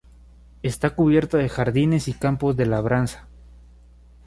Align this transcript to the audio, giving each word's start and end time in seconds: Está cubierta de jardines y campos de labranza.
Está 0.63 0.95
cubierta 0.95 1.37
de 1.37 1.47
jardines 1.47 2.07
y 2.07 2.13
campos 2.13 2.57
de 2.57 2.65
labranza. 2.65 3.27